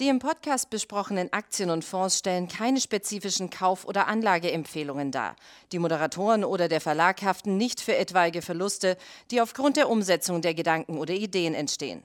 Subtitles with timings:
[0.00, 5.36] Die im Podcast besprochenen Aktien und Fonds stellen keine spezifischen Kauf- oder Anlageempfehlungen dar.
[5.72, 8.96] Die Moderatoren oder der Verlag haften nicht für etwaige Verluste,
[9.30, 12.02] die aufgrund der Umsetzung der Gedanken oder Ideen entstehen.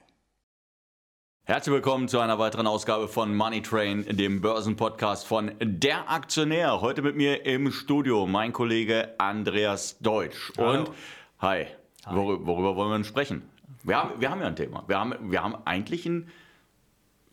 [1.46, 6.82] Herzlich willkommen zu einer weiteren Ausgabe von Money Train, dem Börsenpodcast von Der Aktionär.
[6.82, 10.52] Heute mit mir im Studio mein Kollege Andreas Deutsch.
[10.58, 10.80] Hallo.
[10.80, 10.92] Und
[11.40, 11.68] hi,
[12.10, 13.50] Wor worüber wollen wir denn sprechen?
[13.84, 14.84] Wir haben, wir haben ja ein Thema.
[14.88, 16.30] Wir haben, wir haben eigentlich ein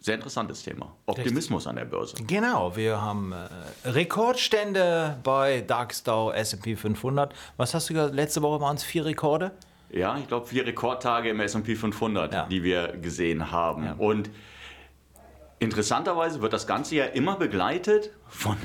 [0.03, 0.95] sehr interessantes Thema.
[1.07, 2.17] Optimismus an der Börse.
[2.27, 7.33] Genau, wir haben äh, Rekordstände bei Dow, S&P 500.
[7.57, 8.15] Was hast du gesagt?
[8.15, 9.53] Letzte Woche waren es vier Rekorde?
[9.91, 12.47] Ja, ich glaube vier Rekordtage im S&P 500, Ja.
[12.47, 13.85] die wir gesehen haben.
[13.85, 13.95] Ja.
[13.99, 14.31] Und
[15.59, 18.57] interessanterweise wird das Ganze ja immer begleitet von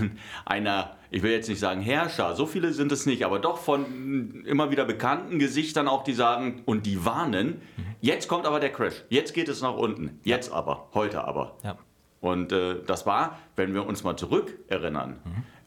[0.45, 4.43] einer, ich will jetzt nicht sagen Herrscher, so viele sind es nicht, aber doch von
[4.45, 7.61] immer wieder bekannten Gesichtern auch, die sagen und die warnen,
[8.01, 11.57] jetzt kommt aber der Crash, jetzt geht es nach unten, jetzt aber, heute aber.
[11.63, 11.77] Ja.
[12.19, 15.19] Und äh, das war, wenn wir uns mal zurückerinnern,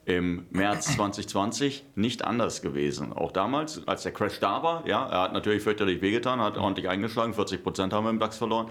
[0.04, 3.12] im März 2020 nicht anders gewesen.
[3.12, 6.88] Auch damals, als der Crash da war, ja, er hat natürlich fürchterlich wehgetan, hat ordentlich
[6.88, 8.68] eingeschlagen, 40 Prozent haben wir im DAX verloren.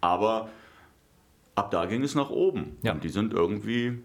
[0.00, 0.48] Aber
[1.54, 2.78] ab da ging es nach oben.
[2.82, 2.92] Ja.
[2.92, 3.98] Und die sind irgendwie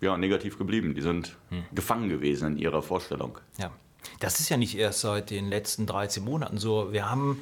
[0.00, 0.94] ja, negativ geblieben.
[0.94, 1.36] Die sind
[1.74, 3.38] gefangen gewesen in ihrer Vorstellung.
[3.58, 3.70] Ja,
[4.18, 6.92] das ist ja nicht erst seit den letzten 13 Monaten so.
[6.92, 7.38] Wir haben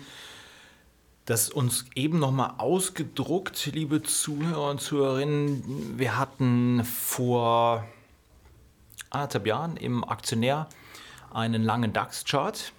[1.28, 5.98] das uns eben nochmal ausgedruckt, liebe Zuhörer und Zuhörerinnen.
[5.98, 7.86] Wir hatten vor
[9.10, 10.70] anderthalb Jahren im Aktionär
[11.30, 12.72] einen langen DAX-Chart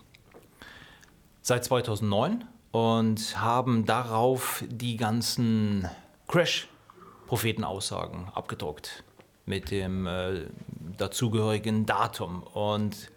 [1.44, 5.88] seit 2009 und haben darauf die ganzen
[6.28, 9.04] Crash-Prophetenaussagen abgedruckt
[9.46, 10.48] mit dem äh,
[10.98, 12.42] dazugehörigen Datum.
[12.42, 13.12] Und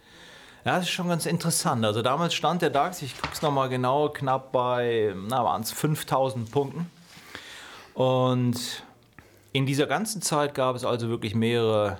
[0.64, 1.84] ja, das ist schon ganz interessant.
[1.84, 5.72] Also damals stand der DAX, ich gucke es nochmal genau, knapp bei, na, waren es
[5.72, 6.90] 5000 Punkten.
[7.94, 8.84] Und
[9.52, 11.98] in dieser ganzen Zeit gab es also wirklich mehrere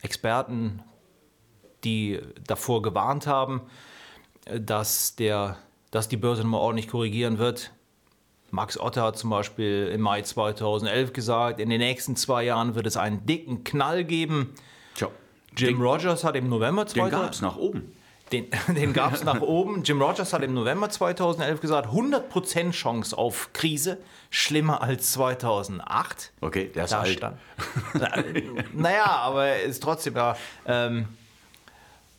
[0.00, 0.82] Experten,
[1.84, 3.62] die davor gewarnt haben,
[4.46, 5.58] dass, der,
[5.90, 7.72] dass die Börse nochmal ordentlich korrigieren wird.
[8.50, 12.86] Max Otter hat zum Beispiel im Mai 2011 gesagt, in den nächsten zwei Jahren wird
[12.86, 14.54] es einen dicken Knall geben.
[15.56, 17.92] Jim Rogers hat im November den gab 2011 es nach oben.
[18.32, 19.82] den, den gab es nach oben.
[19.82, 23.98] Jim Rogers hat im November 2011 gesagt, 100% Chance auf Krise,
[24.30, 26.32] schlimmer als 2008.
[26.40, 27.10] Okay, der ist Da alt.
[27.10, 27.36] stand.
[27.94, 28.08] Na,
[28.72, 30.36] naja, aber er ist trotzdem ja.
[30.66, 31.06] Ähm,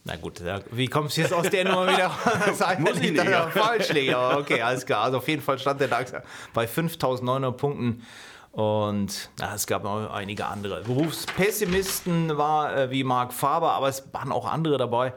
[0.05, 2.59] na gut, wie kommst du jetzt aus der Nummer wieder raus?
[2.79, 3.47] Muss ich nicht, ja.
[3.47, 5.05] falsch liegt, aber okay, alles klar.
[5.05, 6.11] Also auf jeden Fall stand der DAX
[6.53, 8.05] bei 5.900 Punkten.
[8.53, 10.83] Und na, es gab noch einige andere.
[10.83, 15.13] Berufspessimisten war äh, wie Marc Faber, aber es waren auch andere dabei.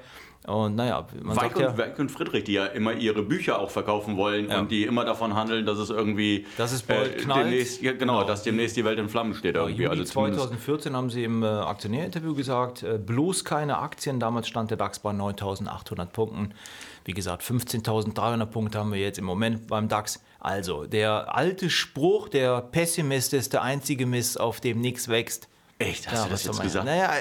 [0.47, 3.59] Und naja, man Weig sagt ja, und, Weig und Friedrich, die ja immer ihre Bücher
[3.59, 4.61] auch verkaufen wollen Ja.
[4.61, 6.37] und die immer davon handeln, dass es irgendwie.
[6.43, 7.47] äh, Dass es bald knallt.
[7.47, 8.25] demnächst, ja, genau, Genau.
[8.29, 9.75] dass demnächst die Welt in Flammen steht irgendwie.
[9.83, 10.41] Juli Also zumindest.
[10.43, 14.21] 2014 haben sie im äh, Aktionärinterview gesagt, äh, bloß keine Aktien.
[14.21, 16.55] Damals stand der DAX bei 9.800 Punkten.
[17.05, 20.23] Wie gesagt, 15.300 Punkte haben wir jetzt im Moment beim DAX.
[20.41, 25.49] Also, der alte Spruch, der Pessimist ist der einzige Mist, auf dem nichts wächst.
[25.79, 26.87] Echt, hast du das jetzt gesagt?
[26.87, 27.13] Naja,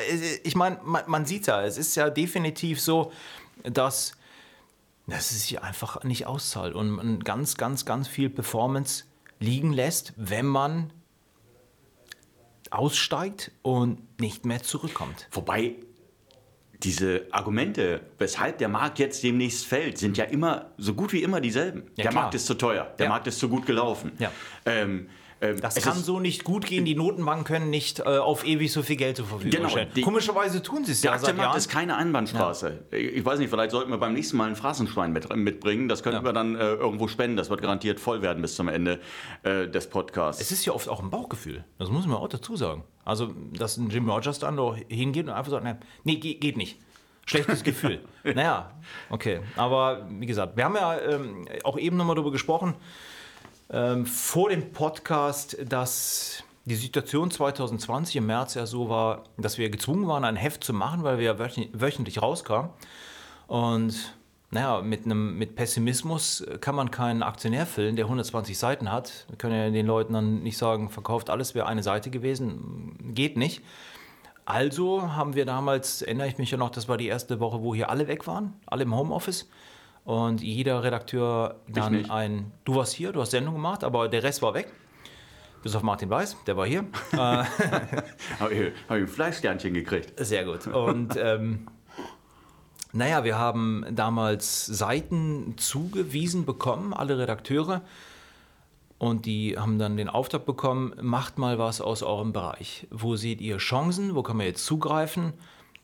[0.44, 3.12] ich meine, man, man sieht ja, es ist ja definitiv so,
[3.64, 4.14] dass,
[5.08, 9.04] dass es sich einfach nicht auszahlt und man ganz, ganz, ganz viel Performance
[9.40, 10.94] liegen lässt, wenn man
[12.72, 15.28] aussteigt und nicht mehr zurückkommt.
[15.32, 15.76] Wobei
[16.84, 21.42] diese Argumente, weshalb der Markt jetzt demnächst fällt, sind ja immer so gut wie immer
[21.42, 21.84] dieselben.
[21.96, 22.24] Ja, der klar.
[22.24, 23.10] Markt ist zu teuer, der Ja.
[23.10, 24.12] Markt ist zu gut gelaufen.
[24.20, 24.32] Ja.
[24.66, 25.10] Ähm,
[25.52, 26.86] ähm, Das kann so nicht gut gehen.
[26.86, 29.90] Die Notenbanken können nicht äh, auf ewig so viel Geld zur Verfügung Genau, stellen.
[29.96, 32.86] die- Komischerweise tun sie es Der ja seit Aktienmarkt ist keine Einbahnstraße.
[32.92, 35.88] Ich weiß nicht, vielleicht sollten wir beim nächsten Mal ein Phrasenschwein mit, mitbringen.
[35.88, 36.30] Das könnten Ja.
[36.30, 37.38] wir dann äh, irgendwo spenden.
[37.38, 39.00] Das wird garantiert voll werden bis zum Ende
[39.44, 40.42] äh, des Podcasts.
[40.42, 41.64] Es ist ja oft auch ein Bauchgefühl.
[41.78, 42.84] Das muss man auch dazu sagen.
[43.04, 46.58] Also, dass ein Jim Rogers dann doch hingeht und einfach sagt, nee, nee ge- geht
[46.58, 46.80] nicht.
[47.28, 48.02] Schlechtes Gefühl.
[48.24, 48.72] naja,
[49.10, 49.40] okay.
[49.56, 52.76] Aber wie gesagt, wir haben ja ähm, auch eben nochmal darüber gesprochen,
[53.70, 59.70] ähm, vor dem Podcast, dass die Situation 2020 im März ja so war, dass wir
[59.70, 62.72] gezwungen waren, ein Heft zu machen, weil wir ja wöchentlich- rauskamen.
[63.48, 64.16] Und
[64.50, 69.26] naja, mit, einem, mit Pessimismus kann man keinen Aktionär füllen, der 120 Seiten hat.
[69.28, 73.14] Wir können ja den Leuten dann nicht sagen, verkauft alles, wäre eine Seite gewesen.
[73.14, 73.62] Geht nicht.
[74.46, 77.74] Also haben wir damals, erinnere ich mich ja noch, das war die erste Woche, wo
[77.76, 79.50] hier alle weg waren, alle im Homeoffice.
[80.06, 84.42] Und jeder Redakteur dann ein, du warst hier, du hast Sendung gemacht, aber der Rest
[84.44, 84.72] war weg.
[85.64, 86.86] Bis auf Martin Weiß, der war hier.
[87.12, 87.18] Äh,
[88.40, 90.14] Habe ich, hab ich ein Fleischsternchen gekriegt.
[90.24, 90.68] Sehr gut.
[90.68, 91.68] Und ähm,
[92.94, 97.82] naja, wir haben damals Seiten zugewiesen bekommen, alle Redakteure.
[99.00, 102.88] Und die haben dann den Auftrag bekommen, macht mal was aus eurem Bereich.
[102.92, 104.16] Wo seht ihr Chancen?
[104.16, 105.34] Wo kann man jetzt zugreifen?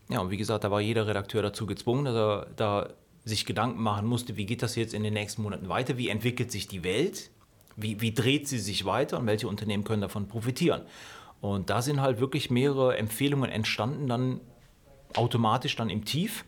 [0.09, 2.89] Ja, und wie gesagt, da war jeder Redakteur dazu gezwungen, dass er da
[3.23, 5.97] sich Gedanken machen musste, wie geht das jetzt in den nächsten Monaten weiter?
[5.97, 7.29] Wie entwickelt sich die Welt?
[7.75, 10.81] Wie, wie dreht sie sich weiter und welche Unternehmen können davon profitieren?
[11.39, 14.41] Und da sind halt wirklich mehrere Empfehlungen entstanden, dann
[15.15, 16.45] automatisch dann im Tief.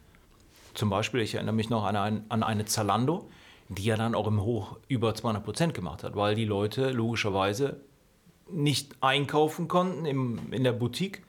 [0.74, 3.30] Zum Beispiel, ich erinnere mich noch an eine, an eine Zalando,
[3.70, 7.81] die ja dann auch im Hoch über 200 Prozent gemacht hat, weil die Leute logischerweise
[8.50, 11.24] nicht einkaufen konnten im, in der Boutique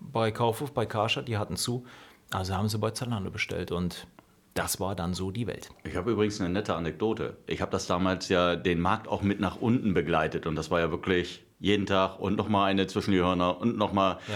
[0.00, 1.84] bei Kaufhof, bei Karstadt, die hatten zu.
[2.30, 4.06] Also haben sie bei Zalando bestellt und
[4.54, 5.68] das war dann so die Welt.
[5.82, 7.36] Ich habe übrigens eine nette Anekdote.
[7.46, 10.80] Ich habe das damals ja den Markt auch mit nach unten begleitet und das war
[10.80, 14.18] ja wirklich jeden Tag und nochmal eine zwischen die Hörner und nochmal.
[14.28, 14.34] Ja.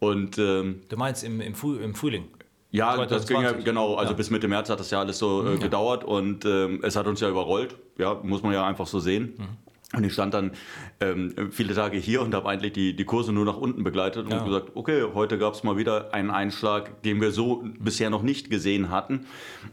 [0.00, 2.28] Und, ähm, du meinst im, im, Frühling?
[2.72, 3.08] Ja, 2020.
[3.08, 3.94] das ging ja genau.
[3.94, 4.16] Also ja.
[4.16, 7.20] bis Mitte März hat das ja alles so äh, gedauert und ähm, es hat uns
[7.20, 7.76] ja überrollt.
[7.98, 9.34] Ja, muss man ja einfach so sehen.
[9.38, 9.71] Mhm.
[9.94, 10.52] Und ich stand dann
[11.00, 14.32] ähm, viele Tage hier und habe eigentlich die, die Kurse nur nach unten begleitet und
[14.32, 14.44] ja.
[14.44, 18.48] gesagt, okay, heute gab es mal wieder einen Einschlag, den wir so bisher noch nicht
[18.48, 19.26] gesehen hatten.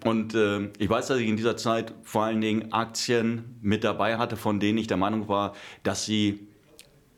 [0.03, 4.17] Und äh, ich weiß, dass ich in dieser Zeit vor allen Dingen Aktien mit dabei
[4.17, 6.48] hatte, von denen ich der Meinung war, dass sie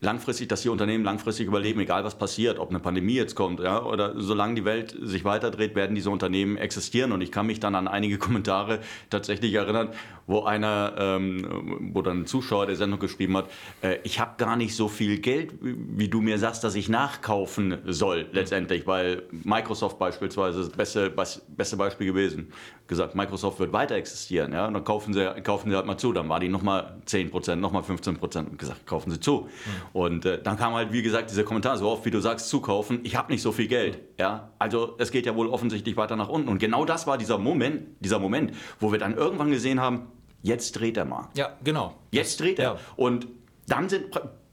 [0.02, 3.82] langfristig, dass die Unternehmen langfristig überleben, egal was passiert, ob eine Pandemie jetzt kommt, ja,
[3.82, 7.12] oder solange die Welt sich weiterdreht, werden diese Unternehmen existieren.
[7.12, 9.90] Und ich kann mich dann an einige Kommentare tatsächlich erinnern,
[10.26, 13.46] wo einer, ähm, wo dann ein Zuschauer der Sendung geschrieben hat,
[13.80, 17.78] äh, ich habe gar nicht so viel Geld, wie du mir sagst, dass ich nachkaufen
[17.86, 21.12] soll letztendlich, weil Microsoft beispielsweise ist das beste,
[21.48, 22.52] beste Beispiel gewesen.
[22.88, 26.12] Gesagt, Microsoft wird weiter existieren, ja, und dann kaufen sie, kaufen sie halt mal zu.
[26.12, 29.42] Dann war die nochmal 10%, nochmal 15% und gesagt, kaufen sie zu.
[29.42, 29.91] Mhm.
[29.92, 33.00] Und äh, dann kam halt, wie gesagt, dieser Kommentar, so oft wie du sagst, zukaufen,
[33.02, 34.50] ich habe nicht so viel Geld, ja.
[34.58, 36.48] Also es geht ja wohl offensichtlich weiter nach unten.
[36.48, 40.08] Und genau das war dieser Moment, dieser Moment, wo wir dann irgendwann gesehen haben,
[40.42, 41.28] Jetzt dreht er mal.
[41.34, 41.94] Ja, genau.
[42.10, 42.64] Jetzt dreht er.
[42.64, 42.78] Ja.
[42.96, 43.28] Und
[43.68, 44.06] dann sind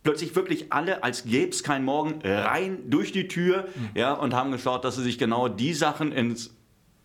[0.04, 3.90] plötzlich wirklich alle, als gäbe es keinen Morgen, rein durch die Tür mhm.
[3.96, 6.56] ja, und haben geschaut, dass sie sich genau die Sachen ins,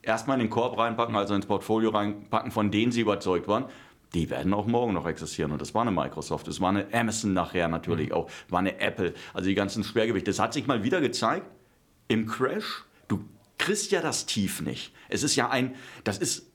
[0.02, 3.64] erstmal in den Korb reinpacken, also ins Portfolio reinpacken, von denen sie überzeugt waren.
[4.14, 5.52] Die werden auch morgen noch existieren.
[5.52, 8.14] Und das war eine Microsoft, das war eine Amazon nachher natürlich mhm.
[8.14, 9.12] auch, war eine Apple.
[9.32, 10.30] Also die ganzen Schwergewichte.
[10.30, 11.46] Das hat sich mal wieder gezeigt
[12.08, 12.84] im Crash.
[13.08, 13.24] Du
[13.58, 14.92] kriegst ja das Tief nicht.
[15.08, 15.74] Es ist ja ein,
[16.04, 16.46] das ist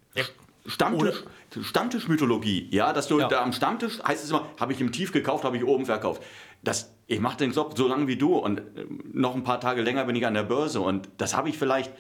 [0.66, 1.24] Stammtisch,
[1.62, 3.28] Stammtischmythologie, ja, dass du ja.
[3.28, 6.22] da am Stammtisch heißt es immer, habe ich im Tief gekauft, habe ich oben verkauft.
[6.64, 8.64] Das, ich mache den Job so lange wie du und äh,
[9.12, 11.92] noch ein paar Tage länger bin ich an der Börse und das habe ich vielleicht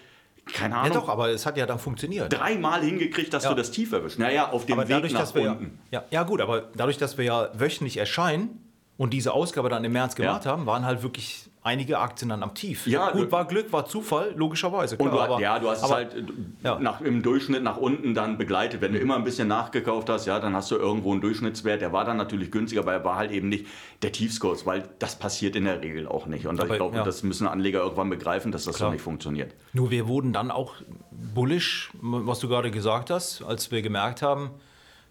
[0.53, 0.93] keine Ahnung.
[0.93, 2.31] Ja doch, aber es hat ja dann funktioniert.
[2.31, 3.49] Dreimal hingekriegt, dass ja.
[3.49, 4.19] du das Tief erwischst.
[4.19, 5.79] Naja, auf dem aber Weg dadurch, nach unten.
[5.91, 8.68] Ja, ja, gut, aber dadurch, dass wir ja wöchentlich erscheinen
[8.99, 10.51] und diese Ausgabe dann im März gemacht ja.
[10.51, 12.85] haben, waren halt wirklich einige Aktien dann am Tief.
[12.85, 14.97] Ja, gut, war Glück, war Zufall, logischerweise.
[14.97, 16.33] Klar, und du, aber, ja, du hast aber, es halt
[16.65, 16.79] ja.
[16.79, 18.81] nach, im Durchschnitt nach unten dann begleitet.
[18.81, 21.79] Wenn du immer ein bisschen nachgekauft hast, ja, dann hast du irgendwo einen Durchschnittswert.
[21.79, 23.67] Der war dann natürlich günstiger, aber er war halt eben nicht
[24.01, 26.45] der Tiefskurs, weil das passiert in der Regel auch nicht.
[26.45, 27.03] Und aber, ich glaube, ja.
[27.05, 28.89] das müssen Anleger irgendwann begreifen, dass das Klar.
[28.89, 29.55] so nicht funktioniert.
[29.71, 30.73] Nur wir wurden dann auch
[31.11, 34.51] bullish, was du gerade gesagt hast, als wir gemerkt haben,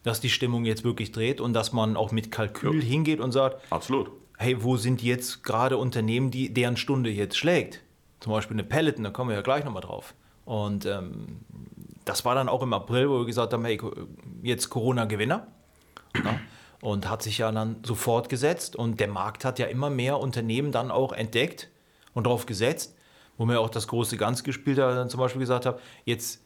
[0.03, 2.89] dass die Stimmung jetzt wirklich dreht und dass man auch mit Kalkül ja.
[2.89, 7.83] hingeht und sagt, absolut hey, wo sind jetzt gerade Unternehmen, die, deren Stunde jetzt schlägt?
[8.21, 10.15] Zum Beispiel eine Peloton, da kommen wir ja gleich nochmal drauf.
[10.45, 11.41] Und ähm,
[12.05, 13.79] das war dann auch im April, wo wir gesagt haben, hey,
[14.43, 15.47] jetzt Corona-Gewinner.
[16.15, 16.41] Ne?
[16.81, 18.77] Und hat sich ja dann sofort gesetzt.
[18.77, 21.69] Und der Markt hat ja immer mehr Unternehmen dann auch entdeckt
[22.15, 22.97] und darauf gesetzt,
[23.37, 26.45] wo mir auch das große Ganz gespielt hat, dann zum Beispiel gesagt habe, jetzt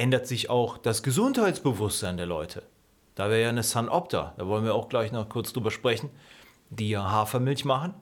[0.00, 2.62] ändert sich auch das Gesundheitsbewusstsein der Leute.
[3.14, 6.10] Da wäre ja eine Sunopta, da wollen wir auch gleich noch kurz drüber sprechen
[6.70, 7.94] die Hafermilch machen.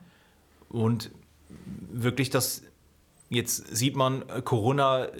[0.68, 1.10] Und
[1.90, 2.62] wirklich das,
[3.30, 5.10] jetzt sieht man, äh, Corona, äh,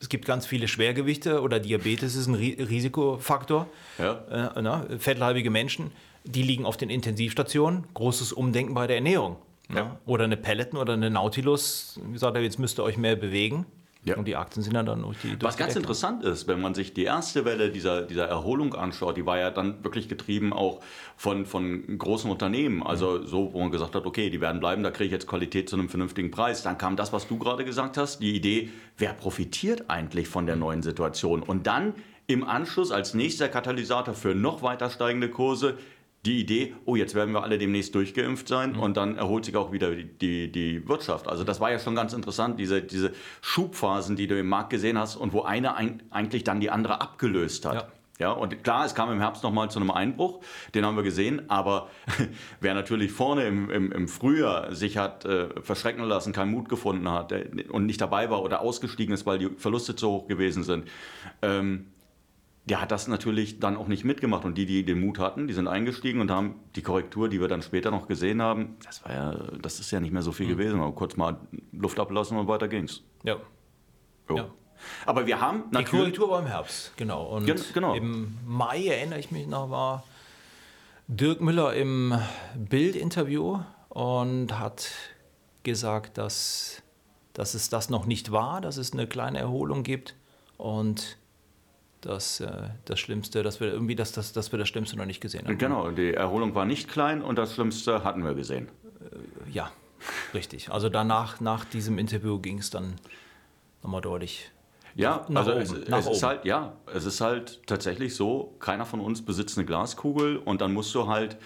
[0.00, 3.66] es gibt ganz viele Schwergewichte oder Diabetes ist ein Risikofaktor.
[3.98, 4.52] Ja.
[4.54, 5.90] Äh, na, fettleibige Menschen,
[6.24, 7.84] die liegen auf den Intensivstationen.
[7.94, 9.36] Großes Umdenken bei der Ernährung.
[9.74, 9.98] Ja.
[10.06, 13.66] Oder eine Peloton oder eine Nautilus, wie gesagt, jetzt müsst ihr euch mehr bewegen.
[14.08, 14.16] Ja.
[14.16, 15.30] Und die Aktien sind dann, dann durch die.
[15.30, 19.16] Durch Was ganz interessant ist, wenn man sich die erste Welle dieser, dieser Erholung anschaut,
[19.16, 20.80] die war ja dann wirklich getrieben auch
[21.16, 22.82] von, von großen Unternehmen.
[22.82, 25.68] Also so, wo man gesagt hat, okay, die werden bleiben, da kriege ich jetzt Qualität
[25.68, 26.62] zu einem vernünftigen Preis.
[26.62, 30.56] Dann kam das, was du gerade gesagt hast, die Idee, wer profitiert eigentlich von der
[30.56, 31.42] neuen Situation?
[31.42, 31.94] Und dann
[32.26, 35.78] im Anschluss als nächster Katalysator für noch weiter steigende Kurse
[36.26, 38.80] die Idee, oh, jetzt werden wir alle demnächst durchgeimpft sein mhm.
[38.80, 41.28] und dann erholt sich auch wieder die, die, die, Wirtschaft.
[41.28, 44.98] Also das war ja schon ganz interessant, diese, diese Schubphasen, die du im Markt gesehen
[44.98, 47.74] hast und wo eine ein, eigentlich dann die andere abgelöst hat.
[47.74, 47.88] Ja.
[48.18, 50.40] Ja, und klar, es kam im Herbst nochmal zu einem Einbruch,
[50.74, 51.88] den haben wir gesehen, aber
[52.60, 57.08] wer natürlich vorne im, im, im Frühjahr sich hat äh, verschrecken lassen, keinen Mut gefunden
[57.08, 60.64] hat der, und nicht dabei war oder ausgestiegen ist, weil die Verluste zu hoch gewesen
[60.64, 60.88] sind,
[61.42, 61.86] ähm,
[62.70, 64.44] der hat das natürlich dann auch nicht mitgemacht.
[64.44, 67.48] Und die, die den Mut hatten, die sind eingestiegen und haben die Korrektur, die wir
[67.48, 70.46] dann später noch gesehen haben, das war ja, das ist ja nicht mehr so viel
[70.46, 70.50] mhm.
[70.50, 70.80] gewesen.
[70.80, 71.38] Aber kurz mal
[71.72, 73.02] Luft ablassen und weiter ging's.
[73.24, 73.36] Ja.
[74.28, 74.36] Jo.
[74.36, 74.50] ja.
[75.06, 75.90] Aber wir haben natürlich.
[75.90, 77.24] Die Korrektur war im Herbst, genau.
[77.24, 77.94] Und Gen genau.
[77.94, 80.04] im Mai erinnere ich mich noch, war
[81.08, 82.18] Dirk Müller im
[82.54, 84.90] Bild-Interview und hat
[85.62, 86.82] gesagt, dass,
[87.32, 90.14] dass es das noch nicht war, dass es eine kleine Erholung gibt
[90.58, 91.16] und
[92.00, 92.50] dass äh,
[92.84, 95.58] das Schlimmste, dass wir irgendwie das, das, dass wir das Schlimmste noch nicht gesehen haben.
[95.58, 98.68] Genau, die Erholung war nicht klein und das Schlimmste hatten wir gesehen.
[99.00, 99.70] Äh, ja,
[100.34, 100.70] richtig.
[100.70, 102.94] Also danach, nach diesem Interview ging es dann
[103.82, 104.50] nochmal deutlich.
[104.94, 108.84] Ja, nach also oben, es, es ist halt, ja, es ist halt tatsächlich so, keiner
[108.84, 111.36] von uns besitzt eine Glaskugel und dann musst du halt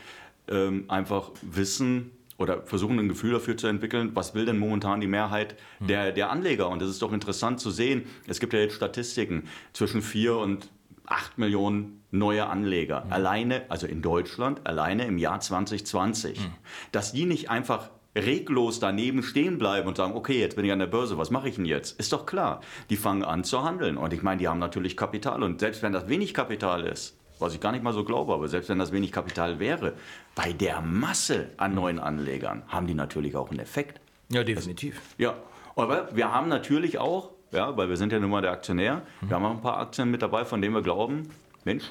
[0.48, 5.06] ähm, einfach wissen, oder versuchen ein Gefühl dafür zu entwickeln, was will denn momentan die
[5.06, 5.86] Mehrheit hm.
[5.86, 6.68] der, der Anleger.
[6.68, 10.68] Und es ist doch interessant zu sehen, es gibt ja jetzt Statistiken zwischen 4 und
[11.06, 13.04] 8 Millionen neue Anleger.
[13.04, 13.12] Mhm.
[13.12, 16.38] Alleine, also in Deutschland, alleine im Jahr 2020.
[16.38, 16.52] Mhm.
[16.92, 20.78] Dass die nicht einfach reglos daneben stehen bleiben und sagen, okay, jetzt bin ich an
[20.78, 21.98] der Börse, was mache ich denn jetzt?
[21.98, 22.60] Ist doch klar.
[22.90, 23.96] Die fangen an zu handeln.
[23.96, 25.42] Und ich meine, die haben natürlich Kapital.
[25.42, 28.48] Und selbst wenn das wenig Kapital ist, was ich gar nicht mal so glaube, aber
[28.48, 29.94] selbst wenn das wenig Kapital wäre,
[30.34, 34.00] bei der Masse an neuen Anlegern haben die natürlich auch einen Effekt.
[34.30, 35.00] Ja, definitiv.
[35.18, 35.34] Ja,
[35.76, 39.28] aber wir haben natürlich auch, ja, weil wir sind ja nun mal der Aktionär, mhm.
[39.28, 41.28] wir haben auch ein paar Aktien mit dabei, von denen wir glauben,
[41.64, 41.84] Mensch,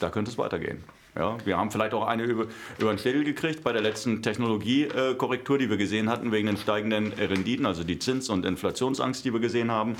[0.00, 0.82] da könnte es weitergehen.
[1.16, 2.46] Ja, wir haben vielleicht auch eine über,
[2.78, 7.12] über den Schädel gekriegt bei der letzten Technologiekorrektur, die wir gesehen hatten, wegen den steigenden
[7.12, 9.94] Renditen, also die Zins- und Inflationsangst, die wir gesehen haben.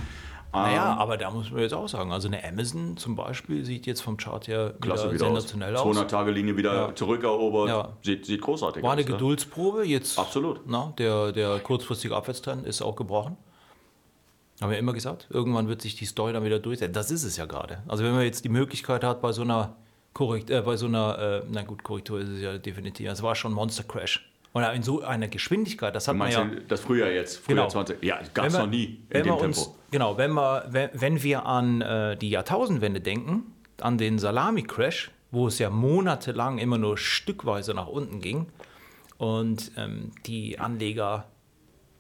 [0.55, 3.87] Naja, ähm, aber da muss man jetzt auch sagen, also eine Amazon zum Beispiel sieht
[3.87, 5.83] jetzt vom Chart her Klasse wieder, sensationell aus.
[5.83, 6.95] 200 Tage Linie wieder ja.
[6.95, 7.89] zurückerobert, ja.
[8.03, 8.87] Sieht, sieht großartig aus.
[8.87, 10.61] War eine Geduldsprobe, jetzt Absolut.
[10.67, 13.37] Na, der, der kurzfristige Abwärtstrend ist auch gebrochen.
[14.61, 16.93] Haben wir immer gesagt, irgendwann wird sich die Story dann wieder durchsetzen.
[16.93, 17.83] Das ist es ja gerade.
[17.89, 19.75] Also wenn man jetzt die Möglichkeit hat, bei so einer
[20.13, 23.11] Korrekt, äh, bei so einer, äh, na gut, Korrektur ist es ja definitiv.
[23.11, 24.31] Es war schon Monster Crash.
[24.55, 26.49] Und in so einer Geschwindigkeit, das hat man ja.
[26.69, 27.85] Das Frühjahr jetzt, Frühjahr genau.
[27.85, 28.05] 20.
[28.05, 29.77] Ja, gab es noch nie in dem uns, Tempo.
[29.91, 35.49] Genau, wenn wir, wenn, wenn wir an äh, die Jahrtausendwende denken, an den Salami-Crash, wo
[35.49, 38.47] es ja monatelang immer nur stückweise nach unten ging
[39.19, 41.27] und ähm, die Anleger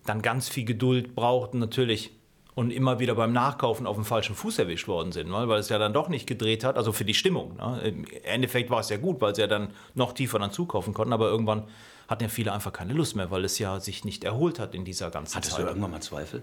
[0.06, 2.12] dann ganz viel Geduld brauchten, natürlich
[2.54, 5.78] und immer wieder beim Nachkaufen auf dem falschen Fuß erwischt worden sind, weil es ja
[5.78, 7.56] dann doch nicht gedreht hat, also für die Stimmung.
[7.56, 7.80] Ne?
[7.82, 11.12] Im Endeffekt war es ja gut, weil sie ja dann noch tiefer dann zukaufen konnten,
[11.12, 11.64] aber irgendwann
[12.08, 14.84] hatten ja viele einfach keine Lust mehr, weil es ja sich nicht erholt hat in
[14.84, 15.60] dieser ganzen Hattest Zeit.
[15.60, 16.42] Hattest du irgendwann mal Zweifel?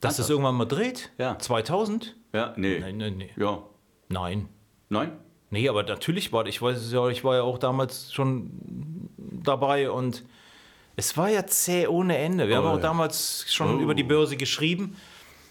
[0.00, 1.10] Dass es irgendwann mal dreht?
[1.18, 1.38] Ja.
[1.38, 2.16] 2000?
[2.32, 2.78] Ja, nee.
[2.78, 3.30] Nein, nein, nee.
[3.36, 3.62] Ja.
[4.08, 4.48] Nein.
[4.88, 5.12] Nein?
[5.50, 8.50] Nee, aber natürlich war ich weiß ja, ich war ja auch damals schon
[9.18, 10.24] dabei und
[10.96, 12.48] es war ja zäh ohne Ende.
[12.48, 12.82] Wir oh, haben auch ja.
[12.82, 13.82] damals schon oh.
[13.82, 14.96] über die Börse geschrieben.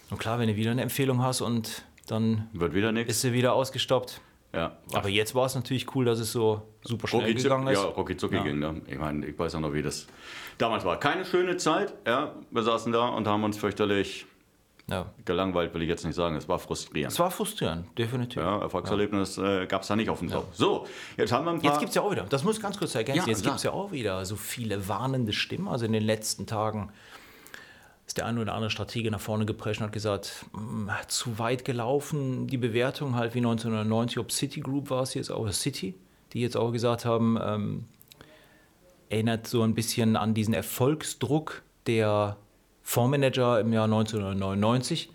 [0.10, 3.54] Und klar, wenn du wieder eine Empfehlung hast und dann Wird wieder ist sie wieder
[3.54, 4.22] ausgestoppt.
[4.54, 4.78] Ja.
[4.94, 7.78] Aber jetzt war es natürlich cool, dass es so super schnell Rocky gegangen ist.
[7.78, 8.44] Ja, Rocky Zucki ja.
[8.44, 8.60] ging.
[8.60, 8.82] Ne?
[8.88, 10.08] Ich meine, ich weiß ja noch, wie das
[10.58, 11.00] damals war.
[11.00, 11.94] Keine schöne Zeit.
[12.08, 14.26] Ja, wir saßen da und haben uns fürchterlich
[14.90, 15.06] ja.
[15.24, 16.36] gelangweilt, will ich jetzt nicht sagen.
[16.36, 17.12] Es war frustrierend.
[17.12, 18.42] Es war frustrierend, definitiv.
[18.42, 19.62] Ja, Erfolgserlebnis ja.
[19.62, 20.48] äh, gab es da nicht auf dem Top.
[20.54, 21.72] So, jetzt haben wir ein paar...
[21.72, 23.64] Jetzt gibt es ja auch wieder, das muss ich ganz kurz ergänzen, jetzt gibt es
[23.64, 25.68] ja auch wieder so viele warnende Stimmen.
[25.68, 26.92] Also in den letzten Tagen
[28.10, 31.64] ist der eine oder andere Stratege nach vorne geprescht und hat gesagt, hm, zu weit
[31.64, 35.94] gelaufen, die Bewertung halt wie 1990, ob Citigroup war es jetzt auch, City,
[36.34, 37.86] die jetzt auch gesagt haben, ähm,
[39.10, 42.38] erinnert so ein bisschen an diesen Erfolgsdruck der
[42.82, 45.12] Fondsmanager im Jahr 1999,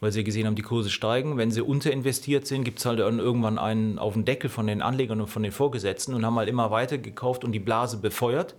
[0.00, 1.36] weil sie gesehen haben, die Kurse steigen.
[1.36, 5.20] Wenn sie unterinvestiert sind, gibt es halt irgendwann einen auf den Deckel von den Anlegern
[5.20, 8.56] und von den Vorgesetzten und haben halt immer weiter gekauft und die Blase befeuert.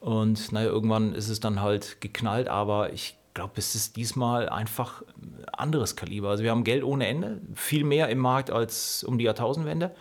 [0.00, 5.02] Und naja, irgendwann ist es dann halt geknallt, aber ich glaube, es ist diesmal einfach
[5.52, 6.30] anderes Kaliber.
[6.30, 9.94] Also wir haben Geld ohne Ende, viel mehr im Markt als um die Jahrtausendwende.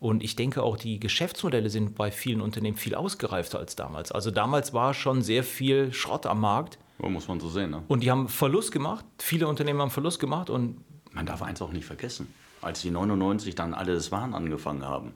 [0.00, 4.10] Und ich denke auch, die Geschäftsmodelle sind bei vielen Unternehmen viel ausgereifter als damals.
[4.10, 6.76] Also damals war schon sehr viel Schrott am Markt.
[7.08, 7.70] muss man so sehen.
[7.70, 7.84] Ne?
[7.86, 9.04] Und die haben Verlust gemacht.
[9.18, 10.50] Viele Unternehmen haben Verlust gemacht.
[10.50, 10.78] Und
[11.12, 12.34] man darf eins auch nicht vergessen.
[12.60, 15.12] Als die 99 dann alle das Waren angefangen haben,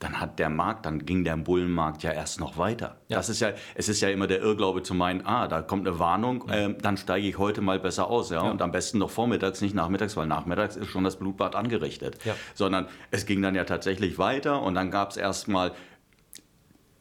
[0.00, 2.96] dann hat der Markt, dann ging der Bullenmarkt ja erst noch weiter.
[3.08, 3.18] Ja.
[3.18, 5.98] Das ist ja, es ist ja immer der Irrglaube zu meinen, ah, da kommt eine
[5.98, 6.54] Warnung, ja.
[6.54, 8.42] äh, dann steige ich heute mal besser aus, ja?
[8.42, 8.50] ja?
[8.50, 12.18] und am besten noch vormittags, nicht nachmittags, weil nachmittags ist schon das Blutbad angerichtet,
[12.54, 15.72] sondern es ging dann ja tatsächlich weiter und dann gab es erst mal,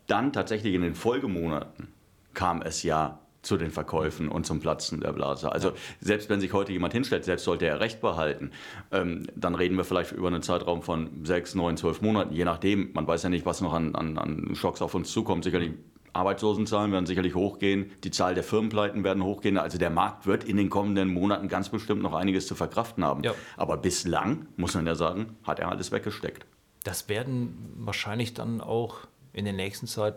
[0.07, 1.87] dann tatsächlich in den Folgemonaten
[2.33, 5.51] kam es ja zu den Verkäufen und zum Platzen der Blase.
[5.51, 8.51] Also selbst wenn sich heute jemand hinstellt, selbst sollte er Recht behalten,
[8.91, 12.91] ähm, dann reden wir vielleicht über einen Zeitraum von sechs, neun, zwölf Monaten, je nachdem.
[12.93, 15.43] Man weiß ja nicht, was noch an, an, an Schocks auf uns zukommt.
[15.43, 15.71] Sicherlich
[16.13, 19.57] Arbeitslosenzahlen werden sicherlich hochgehen, die Zahl der Firmenpleiten werden hochgehen.
[19.57, 23.23] Also der Markt wird in den kommenden Monaten ganz bestimmt noch einiges zu verkraften haben.
[23.23, 23.33] Ja.
[23.57, 26.45] Aber bislang, muss man ja sagen, hat er alles weggesteckt.
[26.83, 28.99] Das werden wahrscheinlich dann auch
[29.33, 30.15] in der nächsten Zeit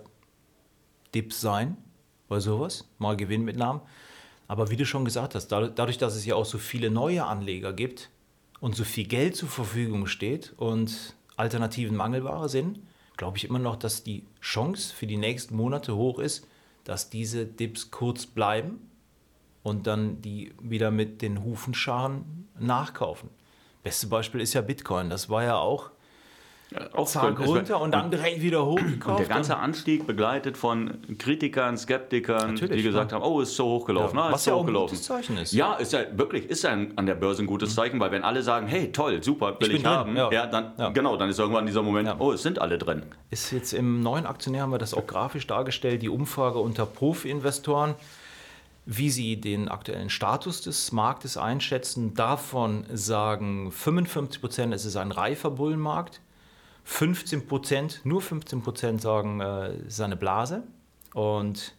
[1.14, 1.76] Dips sein,
[2.32, 3.82] bei sowas, mal Gewinnmitnahmen.
[4.48, 7.74] Aber wie du schon gesagt hast, dadurch, dass es ja auch so viele neue Anleger
[7.74, 8.08] gibt
[8.58, 12.80] und so viel Geld zur Verfügung steht und Alternativen Mangelware sind,
[13.18, 16.48] glaube ich immer noch, dass die Chance für die nächsten Monate hoch ist,
[16.84, 18.90] dass diese Dips kurz bleiben
[19.62, 23.28] und dann die wieder mit den Hufenscharen nachkaufen.
[23.82, 25.10] Beste Beispiel ist ja Bitcoin.
[25.10, 25.90] Das war ja Auch
[27.04, 29.20] zack runter und dann direkt wieder hochgekauft.
[29.20, 33.20] Und der ganze Anstieg begleitet von Kritikern, Skeptikern, Natürlich, die gesagt klar.
[33.20, 34.18] haben, oh, ist so hochgelaufen.
[34.18, 34.94] Ja, na, was ist so ja auch ein hochgelaufen.
[34.96, 35.52] gutes Zeichen ist.
[35.52, 38.42] Ja, ist ja wirklich, ist ja an der Börse ein gutes Zeichen, weil wenn alle
[38.42, 40.30] sagen, hey, toll, super, will Ich ich, haben, ja.
[40.30, 40.46] ja.
[40.46, 40.88] dann, Ja.
[40.90, 42.16] genau, dann ist irgendwann dieser Moment, Ja.
[42.18, 43.02] oh, es sind alle drin.
[43.30, 47.94] ist jetzt im neuen Aktionär, haben wir das auch grafisch dargestellt, die Umfrage unter Profi-Investoren,
[48.84, 52.14] wie sie den aktuellen Status des Marktes einschätzen.
[52.14, 56.20] Davon sagen 55 Prozent, es ist ein reifer Bullenmarkt.
[56.84, 60.64] 15 Prozent, nur 15 Prozent sagen, äh, ist eine Blase.
[61.14, 61.74] Und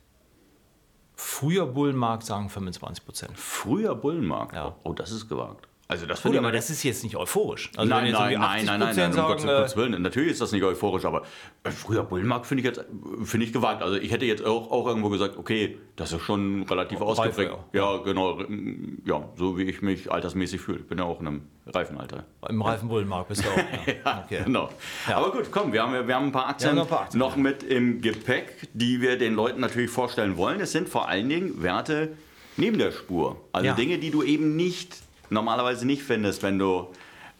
[1.15, 3.37] früher Bullenmarkt sagen 25 Prozent.
[3.37, 4.55] Früher Bullenmarkt.
[4.55, 4.75] Ja.
[4.83, 5.67] Oh, das ist gewagt.
[5.93, 7.69] Also das Gut, aber das ist jetzt nicht euphorisch.
[7.77, 10.01] Also nein, nein, irgendwie nein, nein, nein, 80% nein, um Gottes, äh, Gottes Willen.
[10.01, 11.21] Natürlich ist das nicht euphorisch, aber
[11.63, 12.83] äh, früher Bullenmarkt finde ich jetzt,
[13.23, 13.83] finde ich gewagt.
[13.83, 17.51] Also ich hätte jetzt auch, auch irgendwo gesagt, okay, das ist schon relativ Reife, ausgeprägt.
[17.73, 18.37] Ja, genau.
[18.37, 20.79] mm, Ja, so wie ich mich altersmäßig fühle.
[20.79, 22.25] Ich bin ja auch in einem reifen Alter.
[22.49, 23.57] Im reifen Bullenmarkt bist du auch.
[23.57, 24.23] Ja.
[24.25, 24.41] Okay.
[24.45, 24.69] Genau.
[25.07, 25.17] Ja.
[25.17, 27.35] Aber gut, komm, wir haben, wir haben ein paar Aktien, noch ein paar Aktien, noch
[27.35, 30.59] mit im Gepäck, die wir den Leuten natürlich vorstellen wollen.
[30.59, 32.13] Es sind vor allen Dingen Werte
[32.57, 33.39] neben der Spur.
[33.51, 33.73] Also Ja.
[33.75, 34.95] Dinge, die du eben nicht,
[35.33, 36.87] normalerweise nicht findest, wenn du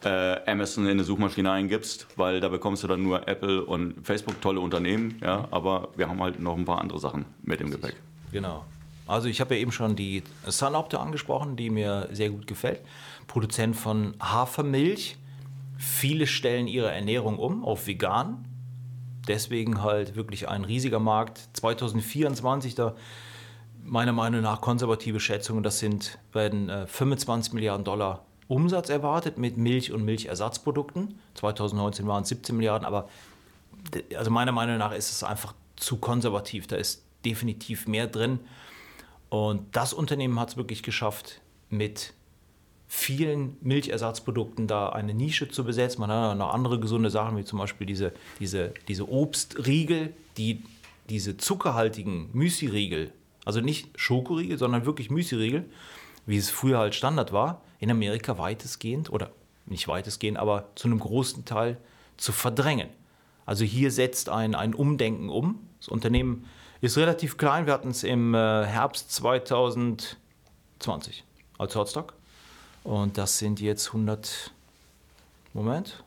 [0.04, 4.40] äh, Amazon in eine Suchmaschine eingibst, weil da bekommst du dann nur Apple und Facebook,
[4.40, 5.18] tolle Unternehmen.
[5.22, 7.96] Ja, aber wir haben halt noch ein paar andere Sachen mit im Gepäck.
[8.32, 8.64] Genau.
[9.06, 12.80] Also ich habe ja eben schon die Sunopta angesprochen, die mir sehr gut gefällt.
[13.26, 15.16] Produzent von Hafermilch.
[15.76, 18.46] Viele stellen ihre Ernährung um auf vegan.
[19.28, 21.48] Deswegen halt wirklich ein riesiger Markt.
[21.54, 22.94] 2024 da
[23.84, 29.56] meiner Meinung nach konservative Schätzungen, das sind werden äh, 25 Milliarden Dollar Umsatz erwartet mit
[29.56, 31.18] Milch und Milchersatzprodukten.
[31.34, 33.08] 2019 waren es 17 Milliarden, aber
[34.16, 36.66] also meiner Meinung nach ist es einfach zu konservativ.
[36.66, 38.40] Da ist definitiv mehr drin.
[39.30, 42.12] Und das Unternehmen hat es wirklich geschafft, mit
[42.86, 46.00] vielen Milchersatzprodukten da eine Nische zu besetzen.
[46.00, 50.62] Man hat noch andere gesunde Sachen, wie zum Beispiel diese, diese, diese Obstriegel, die
[51.08, 53.12] diese zuckerhaltigen Müsli-Riegel,
[53.44, 55.64] also nicht Schokoriegel, sondern wirklich Müsli-Riegel,
[56.26, 59.30] wie es früher halt Standard war, in Amerika weitestgehend oder
[59.66, 61.76] nicht weitestgehend, aber zu einem großen Teil
[62.16, 62.88] zu verdrängen.
[63.46, 65.66] Also hier setzt ein, ein Umdenken um.
[65.80, 66.46] Das Unternehmen
[66.80, 67.66] ist relativ klein.
[67.66, 70.16] Wir hatten es im äh, Herbst 2020
[71.58, 72.14] als Hotstock.
[72.84, 74.52] Und das sind jetzt 100,
[75.54, 76.04] Moment,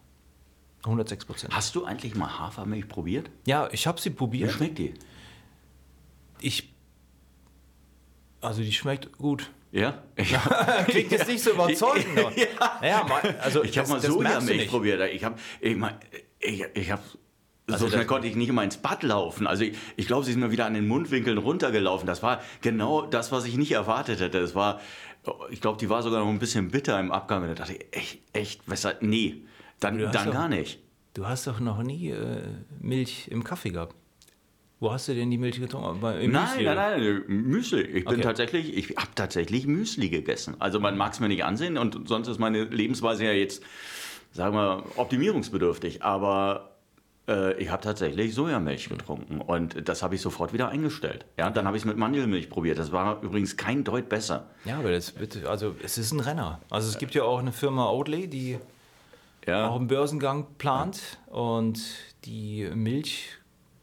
[0.83, 1.53] 106 Prozent.
[1.53, 3.29] Hast du eigentlich mal Hafermilch probiert?
[3.45, 4.51] Ja, ich habe sie Wie probiert.
[4.51, 4.93] schmeckt die?
[6.39, 6.71] Ich,
[8.41, 9.51] also die schmeckt gut.
[9.71, 10.01] Ja?
[10.87, 12.17] Klingt jetzt nicht so überzeugend.
[12.17, 12.31] aber-
[12.81, 13.05] Naja,
[13.41, 15.01] also Ich habe mal Sojamilch probiert.
[15.13, 15.93] Ich habe, ich mein,
[16.39, 17.01] ich, ich habe,
[17.69, 19.45] Also so schnell konnte ich nicht immer ins Bad laufen.
[19.45, 22.07] Also ich, ich glaube, sie ist mir wieder an den Mundwinkeln runtergelaufen.
[22.07, 24.39] Das war genau das, was ich nicht erwartet hätte.
[24.39, 24.79] Es war,
[25.51, 27.41] ich glaube, die war sogar noch ein bisschen bitter im Abgang.
[27.43, 29.43] Und da dachte ich, echt, echt, weshalb, nee,
[29.81, 30.79] dann, dann doch- gar nicht.
[31.13, 32.41] Du hast doch noch nie äh,
[32.79, 33.95] Milch im Kaffee gehabt.
[34.79, 35.99] Wo hast du denn die Milch getrunken?
[36.01, 36.75] Nein, nein, oder?
[36.75, 37.81] nein, Müsli.
[37.81, 38.21] Ich bin Okay.
[38.21, 40.55] tatsächlich, ich habe tatsächlich Müsli gegessen.
[40.59, 43.63] Also man mag es mir nicht ansehen und sonst ist meine Lebensweise ja jetzt,
[44.33, 46.03] sagen wir, optimierungsbedürftig.
[46.03, 46.75] Aber
[47.27, 51.25] äh, ich habe tatsächlich Sojamilch getrunken und das habe ich sofort wieder eingestellt.
[51.37, 52.77] Ja, dann habe ich es mit Mandelmilch probiert.
[52.77, 54.45] Das war übrigens kein Deut besser.
[54.63, 56.61] Ja, aber das wird, also es ist ein Renner.
[56.69, 58.59] Also es gibt ja auch eine Firma Oatly, die
[59.47, 59.67] Ja.
[59.69, 61.79] auch einen Börsengang plant und
[62.25, 63.29] die Milch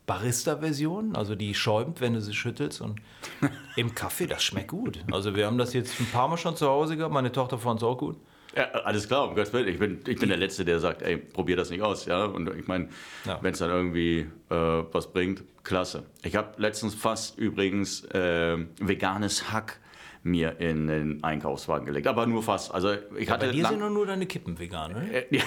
[0.06, 3.00] Barista-Version, also die schäumt, wenn du sie schüttelst und
[3.76, 4.98] im Kaffee, das schmeckt gut.
[5.10, 7.80] Also wir haben das jetzt ein paar Mal schon zu Hause gehabt, meine Tochter fand
[7.80, 8.16] es auch gut.
[8.56, 9.66] Ja, alles klar, um Gottes Willen.
[9.66, 12.06] Ich bin, ich bin der Letzte, der sagt, ey, probier das nicht aus.
[12.06, 12.24] Ja?
[12.26, 12.88] Und ich meine,
[13.24, 13.38] Ja.
[13.42, 14.54] wenn es dann irgendwie äh,
[14.92, 16.04] was bringt, klasse.
[16.22, 19.80] Ich habe letztens fast übrigens äh, veganes Hack
[20.22, 22.06] mir in den Einkaufswagen gelegt.
[22.06, 22.72] Aber nur fast.
[22.72, 25.12] Also ich hatte Bei dir sind doch nur deine Kippen vegan, ne?
[25.12, 25.42] Äh, ja.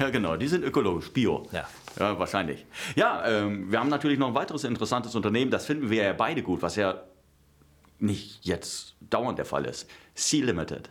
[0.00, 1.46] ja, genau, die sind ökologisch, bio.
[1.52, 1.68] Ja.
[1.98, 2.66] Ja, wahrscheinlich.
[2.96, 6.42] Ja, ähm, wir haben natürlich noch ein weiteres interessantes Unternehmen, das finden wir ja beide
[6.42, 7.02] gut, was ja
[7.98, 9.88] nicht jetzt dauernd der Fall ist.
[10.14, 10.90] Sea Limited.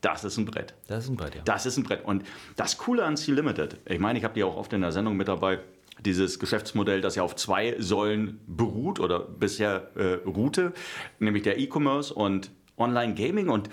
[0.00, 0.74] Das ist ein Brett.
[0.86, 1.42] Das sind bei dir.
[1.44, 2.04] Das ist ein Brett.
[2.04, 2.24] Und
[2.56, 5.16] das Coole an Sea Limited, ich meine, ich habe die auch oft in der Sendung
[5.16, 5.60] mit dabei,
[6.00, 10.72] dieses Geschäftsmodell, das ja auf zwei Säulen beruht oder bisher äh, ruhte,
[11.18, 13.48] nämlich der E-Commerce und Online-Gaming.
[13.48, 13.68] Und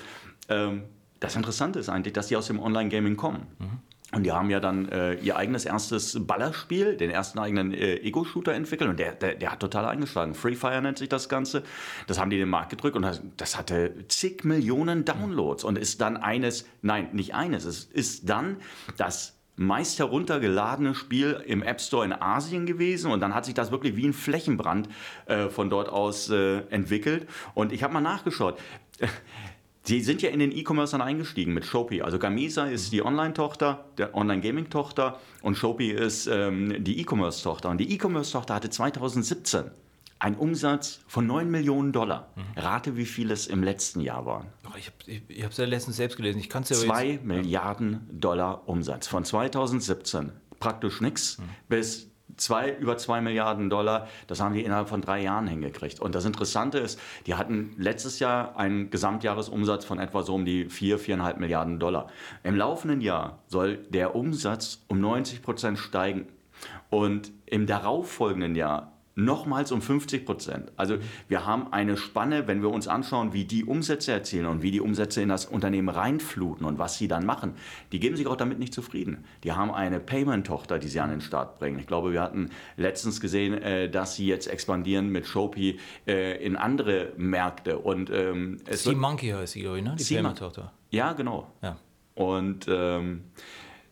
[0.49, 0.85] ähm,
[1.19, 3.45] das Interessante ist eigentlich, dass die aus dem Online-Gaming kommen.
[3.59, 3.79] Mhm.
[4.11, 8.53] Und die haben ja dann äh, ihr eigenes erstes Ballerspiel, den ersten eigenen äh, Ego-Shooter
[8.53, 10.35] entwickelt und der, der, der, hat total eingeschlagen.
[10.35, 11.63] Free Fire nennt sich das Ganze.
[12.05, 15.77] Das haben die in den Markt gedrückt und das, das, hatte zig Millionen Downloads und
[15.77, 18.57] ist dann eines, nein, nicht eines, es ist dann
[18.95, 23.71] das meist heruntergeladene Spiel im App Store in Asien gewesen und dann hat sich das
[23.71, 24.89] wirklich wie ein Flächenbrand
[25.25, 28.59] äh, von dort aus äh, entwickelt und ich habe mal nachgeschaut.
[29.85, 32.01] Sie sind ja in den E-Commerce dann eingestiegen mit Shopee.
[32.01, 37.69] Also Gamesa ist die Online-Tochter, der Online-Gaming-Tochter und Shopee ist ähm, die E-Commerce-Tochter.
[37.69, 39.65] Und die E-Commerce-Tochter hatte 2017
[40.17, 42.31] einen Umsatz von 9 Millionen Dollar.
[42.35, 42.59] Mhm.
[42.59, 44.47] Rate, wie viel es im letzten Jahr waren.
[44.75, 46.39] ich habe es ja letztens selbst gelesen.
[46.39, 47.23] Ich kann's ja 2 jetzt...
[47.23, 49.07] Milliarden Dollar Umsatz.
[49.07, 51.43] Von 2017 praktisch nichts mhm.
[51.69, 55.99] bis zwei, über 2 Milliarden Dollar, das haben die innerhalb von drei Jahren hingekriegt.
[55.99, 60.69] Und das Interessante ist, die hatten letztes Jahr einen Gesamtjahresumsatz von etwa so um die
[60.69, 62.07] 4, 4,5 Milliarden Dollar.
[62.43, 66.27] Im laufenden Jahr soll der Umsatz um 90 Prozent steigen.
[66.89, 70.71] Und im darauffolgenden Jahr nochmals um 50 Prozent.
[70.75, 70.97] Also
[71.29, 74.81] wir haben eine Spanne, wenn wir uns anschauen, wie die Umsätze erzielen und wie die
[74.81, 77.53] Umsätze in das Unternehmen reinfluten und was sie dann machen.
[77.93, 79.23] Die geben sich auch damit nicht zufrieden.
[79.45, 81.79] Die haben eine Payment-Tochter, die sie an den Start bringen.
[81.79, 86.57] Ich glaube, wir hatten letztens gesehen, äh, dass sie jetzt expandieren mit Shopee äh, in
[86.57, 87.79] andere Märkte.
[87.79, 89.95] Und, ähm, es Sea Monkey heißt sie, ne?
[89.97, 90.73] die Payment-Tochter.
[90.91, 91.47] Ja, genau.
[91.61, 91.77] Ja.
[92.15, 93.23] Und ähm,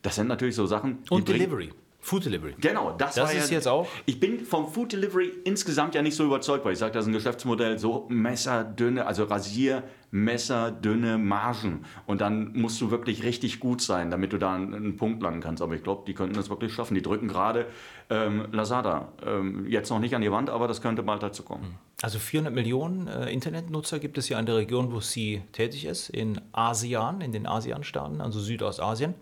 [0.02, 1.00] das sind natürlich so Sachen.
[1.10, 1.72] Und Delivery.
[2.04, 2.54] Food Delivery.
[2.60, 3.88] Genau, das, das ist ja, jetzt auch.
[4.06, 7.10] Ich bin vom Food Delivery insgesamt ja nicht so überzeugt, weil ich sage, das ist
[7.10, 11.86] ein Geschäftsmodell, so messerdünne, also Rasiermesserdünne Margen.
[12.06, 15.63] Und dann musst du wirklich richtig gut sein, damit du da einen, Punkt landen kannst.
[15.63, 16.94] Aber ich glaube, die könnten das wirklich schaffen.
[16.94, 17.68] Die drücken gerade
[18.10, 21.63] ähm, Lazada ähm, jetzt noch nicht an die Wand, aber das könnte bald dazu kommen.
[21.63, 21.76] Hm.
[22.02, 26.10] Also 400 Millionen äh, Internetnutzer gibt es ja in der Region, wo sie tätig ist,
[26.10, 29.13] in ASEAN, in den ASEAN-Staaten, also Südostasien.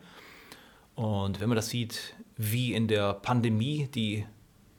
[0.95, 4.25] Und wenn man das sieht, wie in der Pandemie die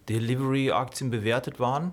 [0.08, 1.92] Delivery-Aktien bewertet waren,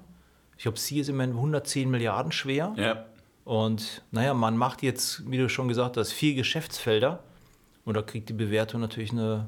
[0.57, 2.73] ich glaube, sie ist immerhin 110 Milliarden schwer.
[2.75, 3.05] Ja.
[3.45, 7.23] Und naja, man macht jetzt, wie du schon gesagt hast, vier Geschäftsfelder.
[7.85, 9.47] Und da kriegt die Bewertung natürlich eine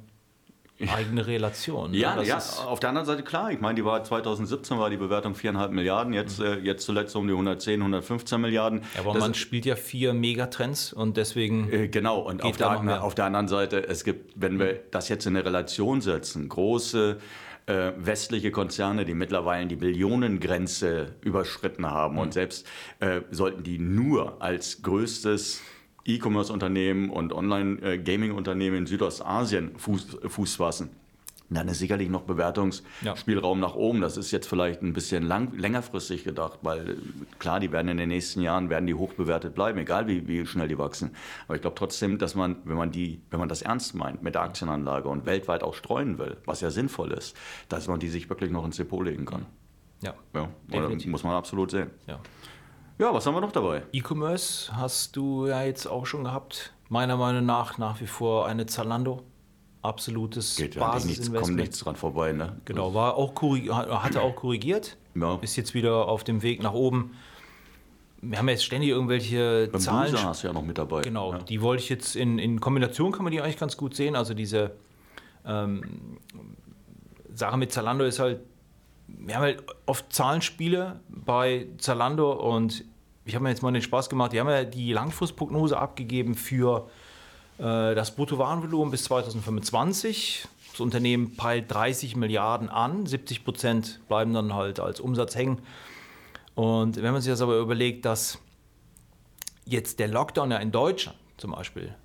[0.89, 1.93] eigene Relation.
[1.93, 2.25] Ja, ne?
[2.25, 2.37] ja.
[2.65, 3.51] auf der anderen Seite klar.
[3.51, 6.45] Ich meine, die war 2017 war die Bewertung 4,5 Milliarden, jetzt, mhm.
[6.45, 8.81] äh, jetzt zuletzt um die 110, 115 Milliarden.
[8.95, 11.71] Ja, aber das man spielt ja vier Megatrends und deswegen.
[11.71, 15.25] Äh, genau, und auf der, auf der, anderen Seite, es gibt, wenn wir das jetzt
[15.25, 17.17] in eine Relation setzen, große
[17.67, 22.15] äh, westliche Konzerne, die mittlerweile die Billionengrenze überschritten haben.
[22.15, 22.21] Mhm.
[22.21, 22.67] Und selbst
[22.99, 25.61] äh, sollten die nur als größtes
[26.05, 30.89] E-Commerce-Unternehmen und Online-Gaming-Unternehmen in Südostasien Fuß, Fuß fassen.
[31.51, 33.67] Dann ist sicherlich noch Bewertungsspielraum ja.
[33.67, 33.99] nach oben.
[33.99, 36.97] Das ist jetzt vielleicht ein bisschen lang, längerfristig gedacht, weil
[37.39, 40.45] klar, die werden in den nächsten Jahren werden die hoch bewertet bleiben, egal wie, wie
[40.45, 41.11] schnell die wachsen.
[41.47, 44.35] Aber ich glaube trotzdem, dass man, wenn man die, wenn man das ernst meint mit
[44.35, 47.35] der Aktienanlage und weltweit auch streuen will, was ja sinnvoll ist,
[47.67, 49.45] dass man die sich wirklich noch ins Depot legen kann.
[50.01, 50.49] Ja, ja
[51.07, 51.89] muss man absolut sehen.
[52.07, 52.19] Ja.
[53.01, 53.81] Ja, was haben wir noch dabei?
[53.93, 56.71] E-Commerce hast du ja jetzt auch schon gehabt.
[56.87, 59.23] Meiner Meinung nach nach wie vor eine Zalando.
[59.81, 62.57] Absolutes Geht ja nichts, kommt nichts dran vorbei, ne?
[62.65, 63.33] Genau, war auch
[64.03, 64.97] hatte auch korrigiert.
[65.15, 65.39] Ja.
[65.41, 67.15] Ist jetzt wieder auf dem Weg nach oben.
[68.21, 70.11] Wir haben jetzt ständig irgendwelche Beim Zahlen.
[70.11, 71.01] Booster hast du ja noch mit dabei.
[71.01, 71.39] Genau, ja.
[71.39, 74.15] die wollte ich jetzt in, in Kombination kann man die eigentlich ganz gut sehen.
[74.15, 74.75] Also diese
[75.43, 76.19] ähm,
[77.33, 78.41] Sache mit Zalando ist halt,
[79.07, 82.85] wir haben halt oft Zahlenspiele bei Zalando und
[83.25, 86.89] ich habe mir jetzt mal den Spaß gemacht, die haben ja die Langfristprognose abgegeben für
[87.57, 90.47] äh, das Bruttowarenvolumen bis 2025.
[90.71, 95.59] Das Unternehmen peilt 30 Milliarden an, 70 Prozent bleiben dann halt als Umsatz hängen.
[96.55, 98.39] Und wenn man sich das aber überlegt, dass
[99.65, 101.95] jetzt der Lockdown ja in Deutschland zum Beispiel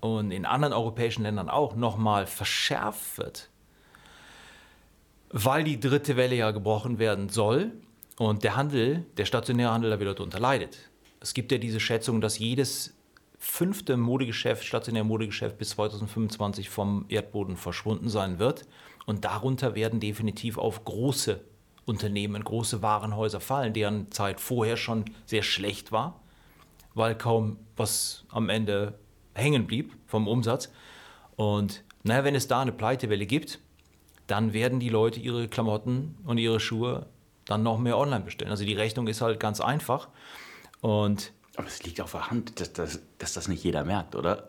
[0.00, 3.50] und in anderen europäischen Ländern auch nochmal verschärft wird,
[5.30, 7.72] weil die dritte Welle ja gebrochen werden soll,
[8.28, 10.78] und der Handel, der stationäre Handel da wieder darunter leidet.
[11.18, 12.94] Es gibt ja diese Schätzung, dass jedes
[13.36, 18.64] fünfte Modegeschäft, stationäre Modegeschäft bis 2025 vom Erdboden verschwunden sein wird.
[19.06, 21.40] Und darunter werden definitiv auf große
[21.84, 26.20] Unternehmen, große Warenhäuser fallen, deren Zeit vorher schon sehr schlecht war,
[26.94, 29.00] weil kaum was am Ende
[29.34, 30.70] hängen blieb vom Umsatz.
[31.34, 33.58] Und naja, wenn es da eine Pleitewelle gibt,
[34.28, 37.06] dann werden die Leute ihre Klamotten und ihre Schuhe
[37.46, 38.50] dann noch mehr online bestellen.
[38.50, 40.08] Also die Rechnung ist halt ganz einfach.
[40.80, 44.48] Und aber es liegt auf der Hand, dass, dass, dass das nicht jeder merkt, oder?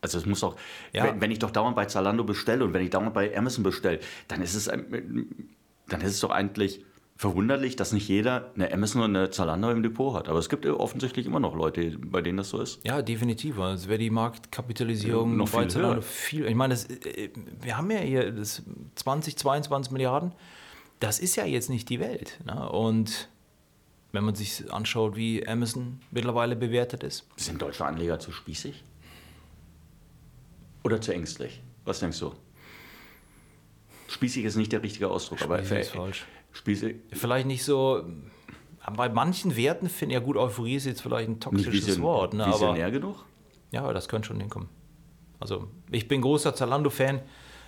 [0.00, 0.56] Also es muss auch,
[0.92, 1.04] Ja.
[1.04, 4.00] wenn, wenn ich doch dauernd bei Zalando bestelle und wenn ich dauernd bei Amazon bestelle,
[4.28, 6.84] dann ist es, dann ist es doch eigentlich
[7.16, 10.28] verwunderlich, dass nicht jeder eine Amazon und eine Zalando im Depot hat.
[10.28, 12.78] Aber es gibt offensichtlich immer noch Leute, bei denen das so ist.
[12.86, 13.58] Ja, definitiv.
[13.58, 16.02] Also wäre die Marktkapitalisierung Ja, noch bei viel Zalando höher.
[16.02, 16.46] viel.
[16.46, 18.62] Ich meine, das, äh, wir haben ja hier das
[18.94, 20.32] 20, 22 Milliarden.
[21.00, 22.38] Das ist ja jetzt nicht die Welt.
[22.44, 22.68] Ne?
[22.68, 23.28] Und
[24.12, 28.82] wenn man sich anschaut, wie Amazon mittlerweile bewertet ist, Sind deutsche Anleger zu spießig?
[30.82, 31.60] Oder zu ängstlich?
[31.84, 32.32] Was denkst du?
[34.08, 36.26] Spießig ist nicht der richtige Ausdruck, aber Spießig ist falsch.
[36.52, 38.04] Spießig, vielleicht nicht so.
[38.80, 41.86] aber Bei manchen Werten finde ich ja gut, Euphorie ist jetzt vielleicht ein nicht toxisches
[41.86, 42.34] vision, Wort.
[42.34, 42.44] Ne?
[42.44, 43.24] Aber, visionär genug?
[43.70, 44.68] Ja, aber das könnte schon hinkommen.
[45.40, 47.20] Also, ich bin großer Zalando-Fan,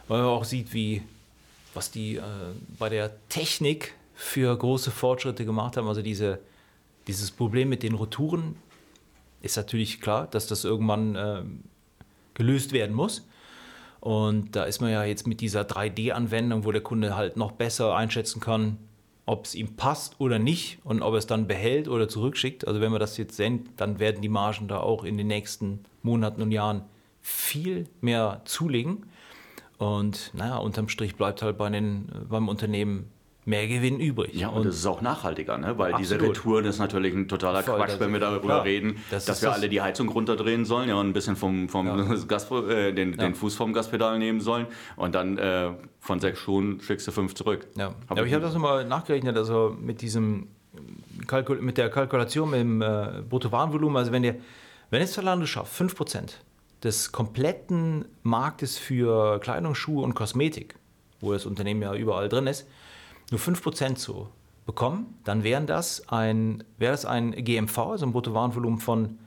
[0.08, 1.02] weil man auch sieht, wie,
[1.74, 2.22] was die äh,
[2.78, 5.88] bei der Technik für große Fortschritte gemacht haben.
[5.88, 6.40] Also, diese,
[7.06, 8.56] dieses Problem mit den Retouren
[9.42, 11.42] ist natürlich klar, dass das irgendwann äh,
[12.34, 13.26] gelöst werden muss.
[14.00, 17.94] Und da ist man ja jetzt mit dieser 3D-Anwendung, wo der Kunde halt noch besser
[17.94, 18.78] einschätzen kann,
[19.26, 22.66] ob es ihm passt oder nicht und ob er es dann behält oder zurückschickt.
[22.66, 25.84] Also wenn wir das jetzt sehen, dann werden die Margen da auch in den nächsten
[26.02, 26.82] Monaten und Jahren
[27.20, 29.04] viel mehr zulegen.
[29.80, 33.10] Und naja, unterm Strich bleibt halt bei den, beim Unternehmen
[33.46, 34.34] mehr Gewinn übrig.
[34.34, 35.78] Ja, und es ist auch nachhaltiger, ne?
[35.78, 36.36] weil diese Absolut.
[36.36, 38.64] Retouren ist natürlich ein totaler Voll, Quatsch, das- wenn wir darüber klar.
[38.64, 41.70] reden, Das dass wir das- alle die Heizung runterdrehen sollen ja, und ein bisschen vom,
[41.70, 41.86] vom
[42.28, 44.66] Gas, äh, den, den Fuß vom Gaspedal nehmen sollen
[44.96, 47.66] und dann äh, von sechs Schuhen schickst du fünf zurück.
[47.76, 50.48] Ja, aber ich habe das nochmal nachgerechnet, also mit diesem
[51.26, 54.36] Kalkul mit der Kalkulation mit dem äh, Bruttowarenvolumen, also wenn der,
[54.90, 56.34] wenn es Zalando schafft, 5%
[56.82, 60.76] des kompletten Marktes für Kleidung, Schuhe und Kosmetik,
[61.20, 62.66] wo das Unternehmen ja überall drin ist,
[63.30, 64.28] nur 5% zu
[64.66, 69.18] bekommen, dann wären das ein, wäre das ein GMV, also ein Bruttowarenvolumen von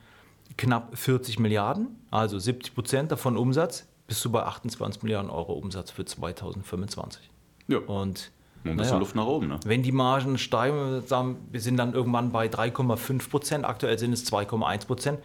[0.58, 5.92] knapp 40 Milliarden, also 70 Prozent davon Umsatz, bist du bei 28 Milliarden Euro Umsatz
[5.92, 7.30] für 2025.
[7.68, 8.32] Ja, Und
[8.66, 9.48] ein bisschen naja, Luft nach oben.
[9.48, 9.60] Ne?
[9.66, 11.04] wenn die Margen steigen,
[11.52, 15.20] wir sind dann irgendwann bei 3,5 Prozent, aktuell sind es 2,1 Prozent,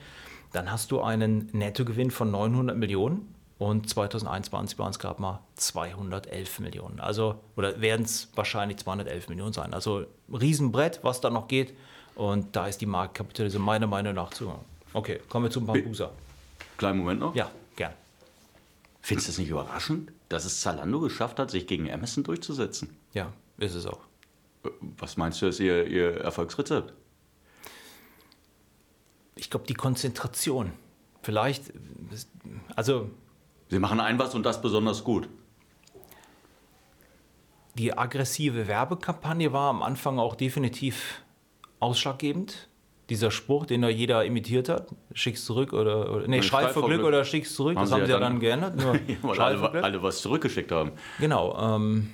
[0.52, 6.60] dann hast du einen Nettogewinn von 900 Millionen und 2021 waren es gerade mal 211
[6.60, 7.00] Millionen.
[7.00, 9.74] Also, oder werden es wahrscheinlich 211 Millionen sein.
[9.74, 11.74] Also Riesenbrett, was da noch geht
[12.14, 14.52] und da ist die Marktkapitalisierung meiner Meinung nach zu.
[14.92, 16.10] Okay, kommen wir zum Bambusa.
[16.76, 17.34] Kleinen Moment noch.
[17.34, 17.92] Ja, gern.
[19.02, 22.96] Findest du es nicht überraschend, dass es Zalando geschafft hat, sich gegen Amazon durchzusetzen?
[23.12, 24.00] Ja, ist es auch.
[24.64, 26.92] Äh, Was meinst du, ist ihr, ihr Erfolgsrezept?
[29.38, 30.72] Ich glaube, die Konzentration.
[31.22, 31.72] Vielleicht,
[32.76, 33.10] also
[33.70, 35.28] Sie machen ein was und das besonders gut.
[37.78, 41.22] die aggressive Werbekampagne war am Anfang auch definitiv
[41.80, 42.68] ausschlaggebend.
[43.08, 47.04] Dieser Spruch, den da jeder imitiert hat, schick's zurück oder, oder nee, schrei vor Glück
[47.04, 48.76] oder schick's zurück, das haben sie ja dann geändert.
[48.76, 49.82] Nur Weil alle, Glück.
[49.82, 50.92] alle was zurückgeschickt haben.
[51.18, 51.56] Genau.
[51.58, 52.10] Ähm,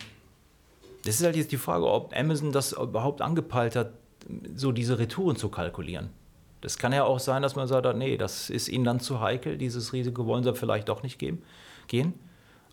[1.05, 3.95] das ist halt jetzt die Frage, ob Amazon das überhaupt angepeilt hat,
[4.55, 6.11] so diese Retouren zu kalkulieren.
[6.65, 9.59] Das kann ja auch sein, dass man sagt, nee, das ist ihnen dann zu heikel,
[9.59, 11.43] dieses Risiko wollen sie vielleicht doch nicht geben,
[11.89, 12.15] gehen.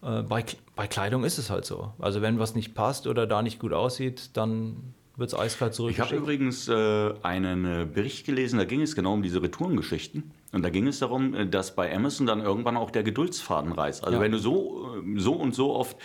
[0.01, 0.45] Äh, bei,
[0.77, 1.91] bei Kleidung ist es halt so.
[1.99, 5.79] Also wenn was nicht passt oder da nicht gut aussieht, dann wird es eiskalt Ich
[5.79, 6.21] habe zurückgeschickt.
[6.21, 10.31] übrigens äh, einen äh, Bericht gelesen, da ging es genau um diese Retourengeschichten.
[10.53, 14.05] Und da ging es darum, äh, dass bei Amazon dann irgendwann auch der Geduldsfaden reißt.
[14.05, 14.21] Also Ja.
[14.23, 14.80] wenn du so,
[15.15, 15.97] so und so oft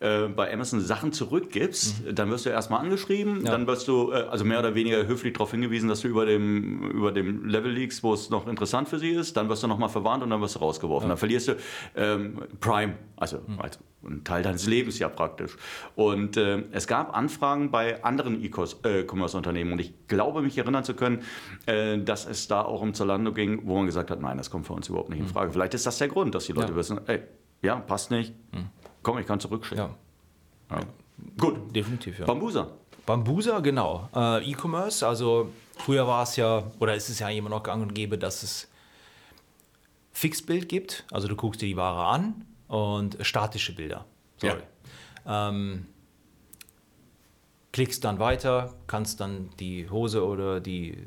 [0.00, 3.44] äh, bei Amazon Sachen zurückgibst, dann wirst du erstmal angeschrieben, Mhm.
[3.46, 3.52] Ja.
[3.52, 6.90] dann wirst du äh, also mehr oder weniger höflich darauf hingewiesen, dass du über dem,
[6.90, 9.36] über dem Level liegst, wo es noch interessant für sie ist.
[9.36, 11.08] Dann wirst du nochmal verwarnt und dann wirst du rausgeworfen.
[11.08, 11.56] Dann verlierst du
[11.96, 13.58] ähm, Prime, also, Mhm.
[13.60, 15.56] also ein Teil deines Lebens ja praktisch.
[15.94, 21.20] Und äh, es gab Anfragen bei anderen E-Commerce-Unternehmen und ich glaube, mich erinnern zu können,
[21.66, 24.66] äh, dass es da auch um Zalando ging, wo man gesagt hat, nein, das kommt
[24.66, 25.52] für uns überhaupt nicht in Frage.
[25.52, 26.76] Vielleicht ist das der Grund, dass die Leute Ja.
[26.76, 27.20] wissen, ey,
[27.62, 28.34] ja, passt nicht,
[29.02, 29.86] komm, ich kann zurückschicken.
[30.70, 30.80] Ja, Ja.
[31.38, 32.26] Gut, definitiv, ja.
[32.26, 32.68] Bambusa.
[33.06, 34.08] Bambusa, genau.
[34.14, 37.94] Äh, E-Commerce, also früher war es ja, oder ist es ja immer noch gang und
[37.94, 38.68] gäbe, dass es
[40.12, 41.04] Fixbild gibt.
[41.10, 44.04] Also du guckst dir die Ware an und statische Bilder.
[44.38, 44.62] Sorry.
[45.26, 45.86] Ähm,
[47.72, 50.98] klickst dann weiter, kannst dann die Hose oder die,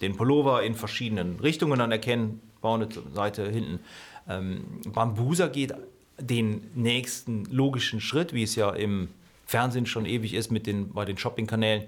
[0.00, 3.80] den Pullover in verschiedenen Richtungen dann erkennen, vorne, Seite, hinten.
[4.28, 5.74] Ähm, Bambusa geht
[6.20, 9.08] den nächsten logischen Schritt, wie es ja im
[9.46, 11.84] Fernsehen schon ewig ist mit den, bei den Shopping-Kanälen,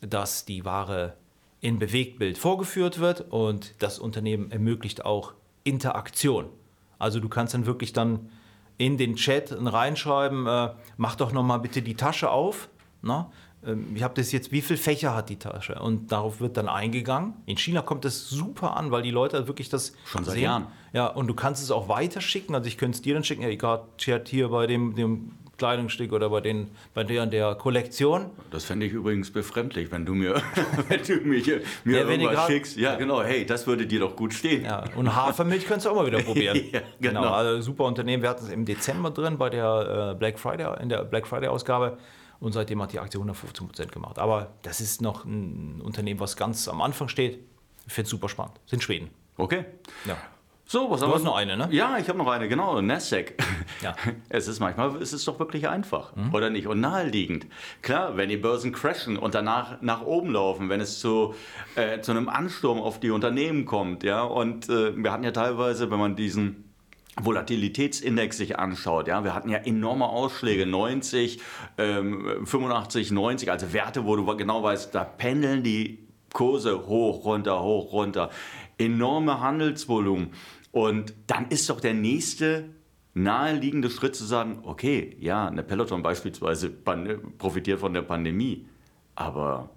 [0.00, 1.14] dass die Ware
[1.60, 6.46] in Bewegtbild vorgeführt wird und das Unternehmen ermöglicht auch Interaktion.
[6.98, 8.30] Also du kannst dann wirklich dann
[8.78, 12.68] in den Chat reinschreiben, äh, mach doch noch mal bitte die Tasche auf.
[13.02, 13.30] Na?
[13.66, 15.74] Ähm, ich habe das jetzt, wie viele Fächer hat die Tasche?
[15.80, 17.34] Und darauf wird dann eingegangen.
[17.46, 20.42] In China kommt das super an, weil die Leute wirklich das Schon seit sehen.
[20.44, 20.66] Jahren.
[20.92, 22.54] Ja, und du kannst es auch weiterschicken.
[22.54, 26.12] Also ich könnte es dir dann schicken, ja, egal, Chat hier bei dem, dem Kleidungsstück
[26.14, 28.30] oder bei, den, bei der der Kollektion.
[28.50, 30.36] Das fände ich übrigens befremdlich, wenn du mir,
[30.88, 32.76] wenn du mir, hier- mir Ja, irgendwas grad- schickst.
[32.78, 34.64] Ja, genau, hey, das würde dir doch gut stehen.
[34.64, 36.58] Ja, und Hafermilch könntest du auch mal wieder probieren.
[36.72, 37.24] Ja, genau.
[37.30, 38.22] Also super Unternehmen.
[38.22, 41.48] Wir hatten es im Dezember drin bei der äh, Black Friday, in der Black Friday
[41.50, 41.98] Ausgabe.
[42.40, 44.18] Und seitdem hat die Aktie 115 Prozent gemacht.
[44.18, 47.38] Aber das ist noch ein Unternehmen, was ganz am Anfang steht.
[47.86, 48.58] Ich finde es super spannend.
[48.66, 49.10] Sind Schweden.
[49.36, 49.66] Okay.
[50.06, 50.16] Ja.
[50.64, 51.68] So, was haben hast wir noch eine, ne?
[51.72, 53.34] Ja, ich habe noch eine, genau, Nasdaq.
[53.82, 53.96] Ja.
[54.28, 56.68] Es ist manchmal, es ist doch wirklich einfach, oder nicht?
[56.68, 57.46] Und naheliegend.
[57.82, 61.34] Klar, wenn die Börsen crashen und danach nach oben laufen, wenn es zu,
[61.74, 65.90] äh, zu einem Ansturm auf die Unternehmen kommt, ja, und äh, wir hatten ja teilweise,
[65.90, 66.69] wenn man diesen
[67.24, 71.40] Volatilitätsindex sich anschaut, ja, wir hatten ja enorme Ausschläge, 90,
[71.78, 77.62] ähm, 85, 90, also Werte, wo du genau weißt, da pendeln die Kurse hoch, runter,
[77.62, 78.30] hoch, runter.
[78.78, 80.30] Enorme Handelsvolumen.
[80.72, 82.70] Und dann ist doch der nächste
[83.14, 88.68] naheliegende Schritt zu sagen, okay, ja, eine Peloton beispielsweise profitiert von der Pandemie,
[89.16, 89.70] aber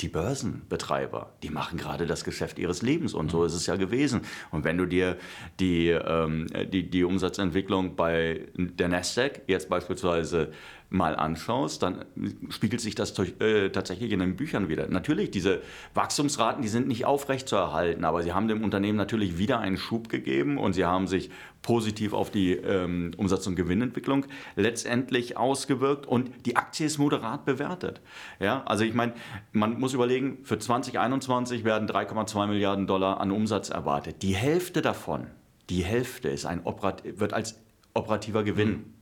[0.00, 4.22] die Börsenbetreiber, die machen gerade das Geschäft ihres Lebens und so ist es ja gewesen.
[4.50, 5.16] Und wenn du dir
[5.60, 10.52] die, ähm, die, die Umsatzentwicklung bei der Nasdaq jetzt beispielsweise
[10.90, 12.04] mal anschaust, dann
[12.48, 14.88] spiegelt sich das durch, äh, tatsächlich in den Büchern wieder.
[14.88, 15.60] Natürlich, diese
[15.92, 19.76] Wachstumsraten, die sind nicht aufrecht zu erhalten, aber sie haben dem Unternehmen natürlich wieder einen
[19.76, 24.24] Schub gegeben und sie haben sich positiv auf die ähm, Umsatz- und Gewinnentwicklung
[24.56, 28.00] letztendlich ausgewirkt und die Aktie ist moderat bewertet.
[28.40, 29.12] Ja, also ich meine,
[29.52, 34.22] man muss überlegen, für 2021 werden 3,2 Milliarden Dollar an Umsatz erwartet.
[34.22, 35.26] Die Hälfte davon,
[35.68, 37.60] die Hälfte ist ein Operat wird als
[37.92, 38.94] operativer Gewinn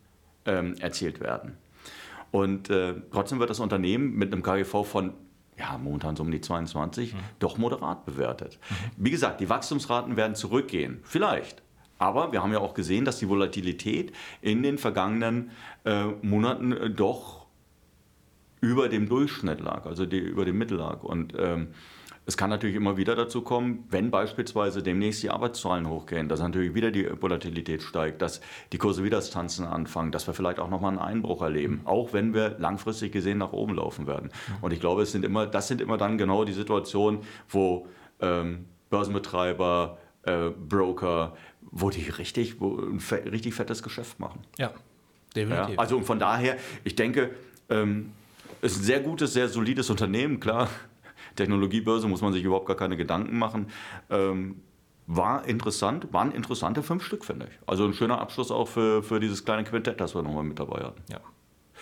[0.47, 1.57] ähm, erzielt werden.
[2.37, 5.15] Und äh, trotzdem wird das Unternehmen mit einem KGV von
[5.59, 8.59] ja, momentan so um die 22, doch moderat bewertet.
[8.99, 11.01] Wie gesagt, die Wachstumsraten werden zurückgehen.
[11.03, 11.63] Vielleicht.
[11.97, 15.51] Aber wir haben ja auch gesehen, dass die Volatilität in den vergangenen
[15.85, 17.47] äh, Monaten äh, doch
[18.61, 21.05] über dem Durchschnitt lag, also die, über dem Mittel lag.
[21.05, 21.69] Und ähm,
[22.27, 26.75] es kann natürlich immer wieder dazu kommen, wenn beispielsweise demnächst die Arbeitszahlen hochgehen, dass natürlich
[26.75, 28.41] wieder die Volatilität steigt, dass
[28.73, 32.13] die Kurse wieder das Tanzen anfangen, dass wir vielleicht auch nochmal einen Einbruch erleben, auch
[32.13, 34.31] wenn wir langfristig gesehen nach oben laufen werden.
[34.61, 37.87] Und ich glaube, es sind immer, das sind immer dann genau die Situationen, wo
[38.21, 44.41] ähm, Börsenbetreiber, äh, Broker, wo die richtig, wo ein richtig fettes Geschäft machen.
[44.59, 44.73] Ja,
[45.37, 45.79] Ja, definitiv.
[45.79, 47.31] also und von daher, ich denke,
[47.69, 48.13] ähm,
[48.63, 50.69] es ist ein sehr gutes, sehr solides Unternehmen, klar.
[51.37, 53.69] Technologiebörse muss man sich überhaupt gar keine Gedanken machen.
[54.11, 54.63] Ähm,
[55.07, 57.59] war interessant, waren interessante fünf Stück, finde ich.
[57.69, 60.81] Also ein schöner Abschluss auch für, für dieses kleine Quintett, das wir nochmal mit dabei
[60.83, 61.03] hatten.
[61.11, 61.21] ja.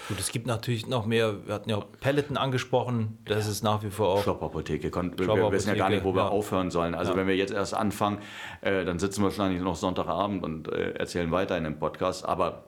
[0.08, 1.46] Gut, es gibt natürlich noch mehr.
[1.46, 3.16] Wir hatten ja Peloton angesprochen.
[3.24, 4.24] Das ist nach wie vor auch.
[4.24, 4.90] Shop-Apotheke.
[4.92, 6.28] Wir wissen ja gar nicht, wo wir ja.
[6.28, 6.96] aufhören sollen.
[6.96, 7.16] Also Ja.
[7.16, 8.18] wenn wir jetzt erst anfangen,
[8.60, 12.26] äh, dann sitzen wir wahrscheinlich noch Sonntagabend und äh, erzählen weiter in dem Podcast.
[12.26, 12.64] Aber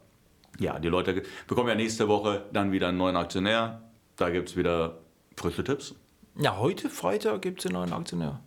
[0.61, 3.83] ja, die Leute bekommen ja nächste Woche dann wieder einen neuen Aktionär.
[4.15, 4.99] Da gibt es wieder
[5.37, 5.97] frische Tipps.
[6.39, 8.41] Ja, heute Freitag gibt es einen neuen Aktionär.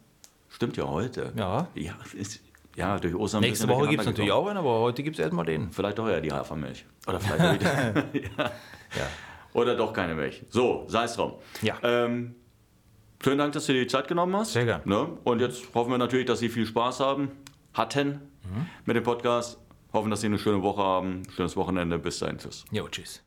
[0.49, 1.33] Stimmt ja heute.
[1.35, 1.67] Ja.
[1.75, 2.39] Ja, ist,
[2.75, 3.41] ja durch Ostern.
[3.41, 5.71] Nächste Woche gibt es natürlich auch einen, aber heute gibt es erstmal den.
[5.71, 6.85] Vielleicht doch eher die Hafermilch.
[7.07, 7.61] Oder vielleicht
[8.13, 8.33] wieder.
[8.35, 9.07] ja.
[9.53, 10.43] Oder doch keine Milch.
[10.49, 11.33] So, sei es drum.
[11.61, 11.77] Ja.
[11.81, 12.35] Ähm,
[13.19, 14.53] vielen Dank, dass du dir die Zeit genommen hast.
[14.53, 14.81] Sehr gern.
[14.85, 15.17] Ne?
[15.23, 17.31] Und jetzt hoffen wir natürlich, dass Sie viel Spaß haben,
[17.73, 18.65] hatten Mhm.
[18.85, 19.59] mit dem Podcast.
[19.93, 21.23] Hoffen, dass Sie eine schöne Woche haben.
[21.35, 21.97] Schönes Wochenende.
[21.99, 22.37] Bis dahin.
[22.37, 22.63] Tschüss.
[22.71, 23.23] Jo, tschüss.